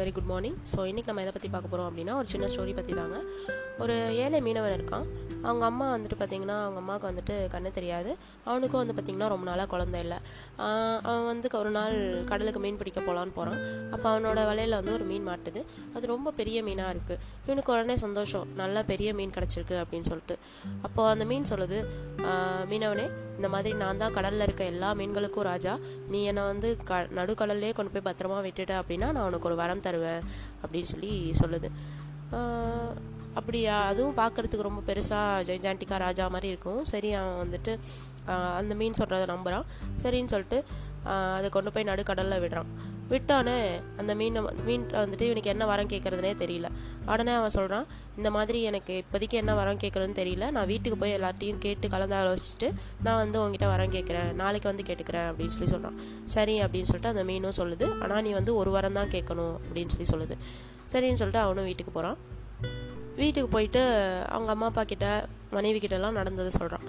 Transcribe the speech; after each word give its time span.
Very 0.00 0.12
good 0.16 0.30
morning 0.32 0.58
so 0.72 0.78
இன்றைக்கி 0.90 1.08
நம்ம 1.10 1.22
எதை 1.24 1.32
பற்றி 1.36 1.48
பார்க்க 1.54 1.72
போகிறோம் 1.72 1.88
அப்படின்னா 1.90 2.14
ஒரு 2.20 2.28
சின்ன 2.32 2.48
ஸ்டோரி 2.52 2.72
பற்றி 2.78 2.92
தாங்க. 3.00 3.18
ஒரு 3.82 3.94
ஏழை 4.22 4.38
மீனவன் 4.46 4.74
இருக்கான். 4.76 5.06
அவங்க 5.46 5.64
அம்மா 5.68 5.86
வந்துட்டு 5.94 6.16
பார்த்திங்கன்னா 6.20 6.56
அவங்க 6.64 6.78
அம்மாவுக்கு 6.82 7.08
வந்துட்டு 7.10 7.34
கண்ணு 7.54 7.70
தெரியாது. 7.78 8.10
அவனுக்கும் 8.48 8.80
வந்து 8.82 8.94
பார்த்திங்கன்னா 8.96 9.28
ரொம்ப 9.32 9.46
நாளாக 9.50 9.68
குழந்தை 9.74 9.98
இல்லை. 10.04 10.18
அவன் 11.08 11.28
வந்து 11.30 11.48
ஒரு 11.62 11.70
நாள் 11.78 11.96
கடலுக்கு 12.30 12.60
மீன் 12.64 12.80
பிடிக்க 12.80 13.00
போகலான்னு 13.06 13.36
போகிறான் 13.38 13.60
அப்போ 13.94 14.06
அவனோட 14.12 14.42
வலையில் 14.50 14.78
வந்து 14.80 14.94
ஒரு 14.98 15.06
மீன் 15.12 15.26
மாட்டுது. 15.30 15.62
அது 15.96 16.12
ரொம்ப 16.14 16.34
பெரிய 16.40 16.60
மீனாக 16.68 16.94
இருக்குது 16.94 17.18
இவனுக்கு 17.46 17.72
உடனே 17.76 17.96
சந்தோஷம். 18.06 18.46
நல்லா 18.62 18.82
பெரிய 18.92 19.10
மீன் 19.20 19.34
கிடச்சிருக்கு 19.38 19.78
அப்படின்னு 19.84 20.10
சொல்லிட்டு. 20.12 20.36
அப்போது 20.88 21.10
அந்த 21.14 21.26
மீன் 21.32 21.50
சொல்லுது 21.52 21.80
மீனவனே 22.72 23.08
இந்த 23.38 23.48
மாதிரி 23.52 23.70
நான் 23.82 24.00
தான் 24.00 24.14
கடலில் 24.16 24.44
இருக்க 24.46 24.62
எல்லா 24.72 24.88
மீன்களுக்கும் 25.00 25.46
ராஜா. 25.50 25.74
நீ 26.12 26.18
என்னை 26.30 26.42
வந்து 26.52 26.68
க 26.88 26.98
நடுக்கடல்லே 27.18 27.70
கொண்டு 27.78 27.92
போய் 27.94 28.04
பத்திரமா 28.08 28.38
விட்டுட்ட 28.46 28.74
அப்படின்னா 28.80 29.08
நான் 29.16 29.26
உனக்கு 29.28 29.48
ஒரு 29.50 29.56
வரம் 29.62 29.82
தருவேன் 29.90 30.22
அப்படின்னு 30.64 30.90
சொல்லி 30.94 31.34
சொல்லுது. 31.40 31.70
ஆஹ் 32.32 32.92
அப்படியா? 33.34 33.86
அதுவும் 33.86 34.16
பார்க்குறதுக்கு 34.16 34.60
ரொம்ப 34.60 34.92
பெருசாக 34.92 35.42
ஜெய்ஜாண்டிக்கா 35.48 35.98
ராஜா 35.98 36.28
மாதிரி 36.28 36.48
இருக்கும். 36.48 36.84
சரி 36.84 37.12
அவன் 37.12 37.48
வந்துட்டு 37.48 37.78
அந்த 38.54 38.74
மீன் 38.74 38.94
சொல்கிறத 38.98 39.26
நம்புகிறான் 39.26 39.64
சரின்னு 40.02 40.26
சொல்லிட்டு 40.26 40.64
அதை 41.34 41.48
கொண்டு 41.48 41.72
போய் 41.72 41.84
நடுக்கடலில் 41.84 42.40
விடுறான். 42.40 42.70
விட்டானே 43.10 43.56
அந்த 44.00 44.12
மீனை 44.20 44.40
மீன் 44.66 44.86
வந்துட்டு 45.00 45.26
இவனுக்கு 45.28 45.52
என்ன 45.52 45.64
வரம் 45.70 45.90
கேட்குறதுனே 45.92 46.32
தெரியல. 46.42 46.68
உடனே 47.12 47.32
அவன் 47.38 47.54
சொல்கிறான் 47.56 47.86
இந்த 48.18 48.28
மாதிரி 48.36 48.58
எனக்கு 48.70 48.94
இப்போதைக்கு 49.02 49.36
என்ன 49.40 49.52
வரம் 49.60 49.80
கேட்குறதுன்னு 49.82 50.18
தெரியல. 50.20 50.44
நான் 50.56 50.68
வீட்டுக்கு 50.72 50.98
போய் 51.02 51.16
எல்லாத்தையும் 51.18 51.60
கேட்டு 51.64 51.88
கலந்து 51.94 52.16
ஆலோசிச்சுட்டு 52.20 52.68
நான் 53.04 53.20
வந்து 53.22 53.38
உங்ககிட்ட 53.42 53.68
வரம் 53.74 53.94
கேட்குறேன் 53.96 54.30
நாளைக்கு 54.40 54.70
வந்து 54.72 54.86
கேட்டுக்கிறேன் 54.90 55.28
அப்படின்னு 55.30 55.54
சொல்லி 55.56 55.70
சொல்கிறான் 55.74 55.96
சரி 56.34 56.56
அப்படின்னு 56.64 56.90
சொல்லிட்டு 56.90 57.12
அந்த 57.14 57.24
மீனும் 57.30 57.58
சொல்லுது. 57.60 57.88
ஆனால் 58.02 58.22
நீ 58.28 58.32
வந்து 58.40 58.54
ஒரு 58.62 58.72
வரம் 58.76 58.98
தான் 59.00 59.14
கேட்கணும் 59.16 59.56
அப்படின்னு 59.66 59.94
சொல்லி 59.96 60.10
சொல்லுது. 60.14 60.36
சரின்னு 60.92 61.20
சொல்லிட்டு 61.22 61.44
அவனும் 61.46 61.68
வீட்டுக்கு 61.70 61.94
போகிறான் 61.98 62.18
வீட்டுக்கு 63.20 63.48
போயிட்டு 63.48 63.82
அவங்க 64.28 64.50
அம்மா 64.50 64.66
அப்பா 64.66 64.84
கிட்ட 64.84 65.06
மனைவி 65.50 65.78
கிட்டலாம் 65.78 66.10
நடந்ததை 66.10 66.50
சொல்கிறான் 66.50 66.84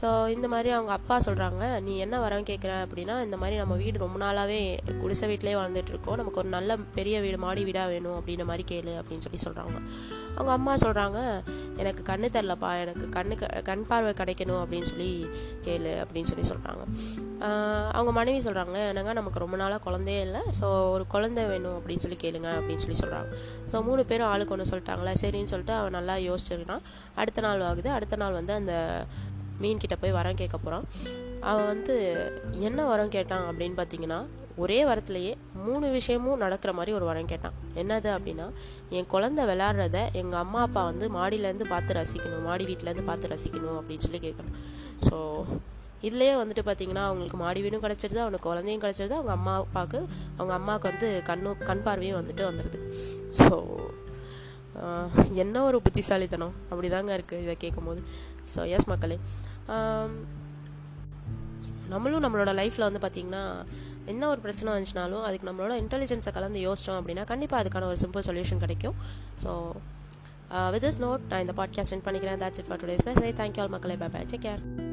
ஸோ 0.00 0.28
இந்த 0.28 0.48
மாதிரி 0.48 0.70
அவங்க 0.70 0.92
அப்பா 0.92 1.16
சொல்கிறாங்க 1.24 1.80
நீ 1.80 1.98
என்ன 1.98 2.20
வரம் 2.20 2.44
கேட்குற 2.44 2.72
அப்படின்னா 2.84 3.22
இந்த 3.22 3.36
மாதிரி 3.36 3.56
நம்ம 3.56 3.74
வீடு 3.74 3.98
ரொம்ப 3.98 4.18
நாளாகவே 4.18 4.60
குடிசை 5.00 5.28
வீட்டிலே 5.28 5.54
வாழ்ந்துட்டு 5.54 5.88
இருக்கோம். 5.88 6.16
நமக்கு 6.16 6.38
ஒரு 6.38 6.48
நல்ல 6.48 6.76
பெரிய 6.94 7.20
வீடு 7.20 7.38
மாடி 7.38 7.64
வீடாக 7.64 7.88
வேணும் 7.88 8.18
அப்படின்ற 8.20 8.44
மாதிரி 8.44 8.64
கேளு 8.68 8.92
அப்படின்னு 9.00 9.24
சொல்லி 9.26 9.40
சொல்கிறாங்க 9.44 9.76
அவங்க 10.34 10.52
அம்மா 10.52 10.74
சொல்கிறாங்க 10.74 11.18
எனக்கு 11.76 12.02
கண்ணு 12.02 12.28
தெரிலப்பா 12.32 12.70
எனக்கு 12.80 13.06
கண்ணு 13.08 13.34
கண் 13.62 13.84
பார்வை 13.86 14.12
கிடைக்கணும் 14.12 14.60
அப்படின்னு 14.62 14.88
சொல்லி 14.90 15.10
கேளு 15.64 15.92
அப்படின்னு 16.02 16.30
சொல்லி 16.30 16.44
சொல்கிறாங்க 16.50 16.82
அவங்க 17.92 18.10
மனைவி 18.12 18.40
சொல்கிறாங்க 18.46 18.76
என்னங்க 18.88 19.12
நமக்கு 19.12 19.38
ரொம்ப 19.38 19.56
நாளாக 19.56 19.80
குழந்தையே 19.82 20.20
இல்லை 20.20 20.42
ஸோ 20.60 20.68
ஒரு 20.90 21.06
குழந்தை 21.06 21.44
வேணும் 21.44 21.76
அப்படின்னு 21.78 22.04
சொல்லி 22.04 22.18
கேளுங்க 22.22 22.50
அப்படின்னு 22.58 22.84
சொல்லி 22.84 22.98
சொல்கிறாங்க 23.00 23.28
ஸோ 23.72 23.82
மூணு 23.82 24.04
பேரும் 24.04 24.28
ஆளுக்கு 24.28 24.54
ஒன்று 24.56 24.70
சொல்லிட்டாங்களா 24.70 25.14
சரின்னு 25.22 25.52
சொல்லிட்டு 25.52 25.74
அவன் 25.74 25.92
நல்லா 25.92 26.16
யோசிச்சிருக்கான் 26.26 26.84
அடுத்த 27.14 27.40
நாள் 27.40 27.60
ஆகுது 27.60 27.90
அடுத்த 27.90 28.16
நாள் 28.16 28.32
வந்து 28.32 28.52
அந்த 28.52 28.74
மீன் 29.60 29.78
கிட்ட 29.78 29.96
போய் 29.96 30.12
வரம் 30.12 30.34
கேட்க 30.34 30.56
போகிறான் 30.56 30.86
அவன் 31.42 31.66
வந்து 31.66 31.94
என்ன 32.60 32.80
வரம் 32.84 33.08
கேட்டான் 33.08 33.46
அப்படின்னு 33.48 33.78
பார்த்தீங்கன்னா 33.78 34.20
ஒரே 34.62 34.78
வரத்துலேயே 34.88 35.32
மூணு 35.66 35.86
விஷயமும் 35.96 36.42
நடக்கிற 36.44 36.70
மாதிரி 36.78 36.92
ஒரு 36.98 37.06
வரம் 37.08 37.30
கேட்டான். 37.32 37.56
என்னது 37.80 38.08
அப்படின்னா 38.16 38.46
என் 38.96 39.10
குழந்தை 39.14 39.42
விளாட்றத 39.50 39.98
எங்கள் 40.20 40.40
அம்மா 40.44 40.60
அப்பா 40.66 40.82
வந்து 40.90 41.08
மாடியிலேருந்து 41.16 41.66
பார்த்து 41.72 41.98
ரசிக்கணும் 42.00 42.46
மாடி 42.48 42.66
வீட்டிலேருந்து 42.70 43.08
பார்த்து 43.10 43.32
ரசிக்கணும் 43.34 43.78
அப்படின்னு 43.80 44.06
சொல்லி 44.06 44.20
கேட்குறான். 44.26 44.56
ஸோ 45.08 45.16
இதுலேயே 46.06 46.32
வந்துட்டு 46.40 46.62
பார்த்தீங்கன்னா 46.68 47.04
அவங்களுக்கு 47.08 47.38
மாடி 47.42 47.60
வீடும் 47.64 47.84
கிடச்சிருது 47.84 48.20
அவனுக்கு 48.24 48.48
குழந்தையும் 48.48 48.82
கிடச்சிருது 48.84 49.16
அவங்க 49.18 49.32
அம்மா 49.38 49.54
அப்பாவுக்கு 49.64 50.00
அவங்க 50.38 50.52
அம்மாவுக்கு 50.58 50.90
வந்து 50.92 51.08
கண்ணு 51.28 51.52
கண் 51.68 51.84
பார்வையும் 51.86 52.18
வந்துட்டு 52.20 52.44
வந்துடுது 52.50 52.80
ஸோ 53.40 53.54
என்ன 55.42 55.56
ஒரு 55.66 55.78
புத்திசாலித்தனம்? 55.84 56.54
அப்படி 56.70 56.88
தாங்க 56.94 57.12
இருக்குது 57.18 57.44
இதை 57.44 57.54
கேட்கும்போது. 57.62 58.00
ஸோ 58.52 58.60
எஸ் 58.76 58.88
மக்களே. 58.90 59.16
நம்மளும் 61.92 62.24
நம்மளோட 62.24 62.52
லைஃப்பில் 62.60 62.86
வந்து 62.88 63.02
பார்த்திங்கன்னா 63.04 63.42
என்ன 64.06 64.28
ஒரு 64.28 64.40
பிரச்சனை 64.40 64.72
வந்துச்சுனாலும் 64.72 65.22
அதுக்கு 65.22 65.50
நம்மளோட 65.50 65.74
இன்டெலிஜென்ஸை 65.82 66.32
கலந்து 66.32 66.72
யோசித்தோம் 66.72 66.98
அப்படின்னா 67.00 67.24
கண்டிப்பாக 67.24 67.62
அதுக்கான 67.62 67.84
ஒரு 67.84 67.96
சிம்பிள் 68.00 68.26
சொல்யூஷன் 68.30 68.58
கிடைக்கும். 68.58 68.94
ஸோ 69.44 69.72
வித் 70.70 70.84
திஸ் 70.84 71.00
நோட் 71.00 71.20
நான் 71.28 71.40
இந்த 71.40 71.52
பாட்காஸ்ட் 71.56 71.92
சென்ட் 71.92 72.06
பண்ணிக்கிறேன். 72.08 72.42
That's 72.42 72.58
it 72.58 72.68
for 72.68 72.80
today's 72.84 73.04
bye 73.04 73.14
சரி 73.14 73.32
தேங்க்யூ 73.32 73.60
ஆல் 73.60 73.68
மக்களே. 73.68 73.94
Bye 73.94 74.12
bye 74.16 74.26
take 74.32 74.44
care 74.48 74.85